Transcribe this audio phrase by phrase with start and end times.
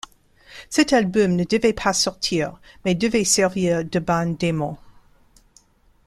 [0.71, 4.79] Cet album ne devait pas sortir mais devait servir de bande démo.